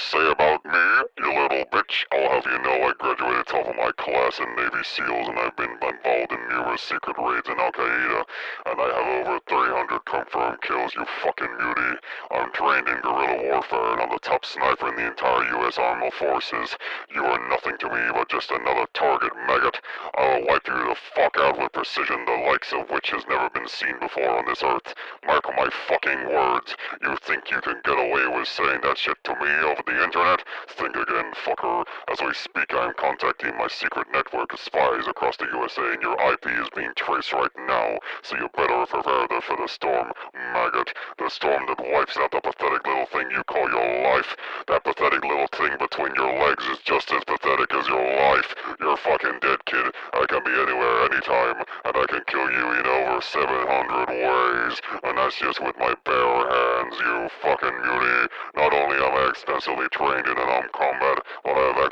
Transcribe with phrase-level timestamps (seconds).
[0.00, 0.72] say about me,
[1.18, 2.04] you little bitch?
[2.12, 5.56] I'll have you know I graduated top of my class in Navy SEALs and I've
[5.56, 8.24] been involved in secret raids in Al Qaeda,
[8.66, 11.98] and I have over 300 confirmed kills, you fucking mutie.
[12.30, 15.78] I'm trained in guerrilla warfare and I'm the top sniper in the entire U.S.
[15.78, 16.76] Armed Forces.
[17.14, 19.80] You are nothing to me but just another target, maggot.
[20.14, 23.68] I'll wipe you the fuck out with precision, the likes of which has never been
[23.68, 24.94] seen before on this earth.
[25.26, 26.76] Mark my fucking words.
[27.02, 30.44] You think you can get away with saying that shit to me over the internet?
[31.46, 31.84] Again, fucker.
[32.08, 36.02] As we speak, I am contacting my secret network of spies across the USA, and
[36.02, 40.12] your IP is being traced right now, so you better prepare for the storm,
[40.52, 40.92] maggot.
[41.18, 44.36] The storm that wipes out the pathetic little thing you call your life.
[44.68, 48.54] That pathetic little thing between your legs is just as pathetic as your life.
[48.80, 49.92] You're fucking dead, kid.
[50.14, 54.80] I can be anywhere, anytime, and I can kill you in over 700 ways.
[55.04, 58.28] And that's just with my bare hands, you fucking mutie.
[58.56, 61.25] Not only am I extensively trained in an unarmed combat, I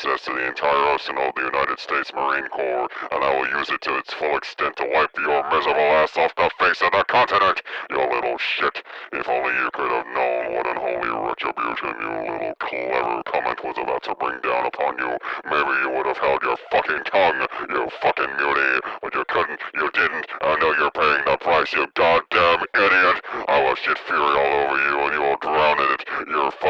[0.00, 3.68] access to the entire arsenal of the United States Marine Corps, and I will use
[3.68, 7.04] it to its full extent to wipe your miserable ass off the face of the
[7.04, 8.80] continent, you little shit.
[9.12, 14.02] If only you could have known what unholy retribution you little clever comment was about
[14.08, 15.20] to bring down upon you.
[15.44, 19.84] Maybe you would have held your fucking tongue, you fucking mutie, but you couldn't, you
[19.92, 23.20] didn't, I know you're paying the price, you goddamn idiot.
[23.52, 26.08] I will shit fury all over you and you will drown in it.
[26.24, 26.69] You're fucking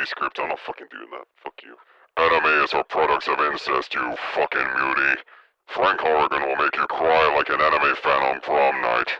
[0.00, 1.26] the B-movie script, I'm not fucking doing that.
[1.36, 1.76] Fuck you.
[2.16, 5.20] Enemies are products of incest, you fucking mutie.
[5.66, 9.12] Frank Horrigan will make you cry like an anime fan on prom night.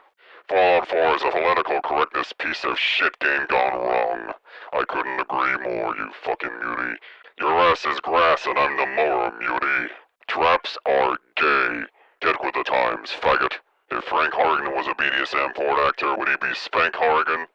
[0.49, 4.33] Fallout 4 is a political correctness piece of shit game gone wrong.
[4.73, 6.99] I couldn't agree more, you fucking mutie.
[7.39, 9.93] Your ass is grass and I'm the mower, mutie.
[10.29, 11.83] Traps are gay.
[12.23, 13.59] Get with the times, faggot.
[13.91, 17.47] If Frank Horrigan was a BDSM port actor, would he be Spank Horrigan?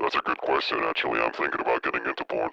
[0.00, 1.20] That's a good question, actually.
[1.20, 2.50] I'm thinking about getting into porn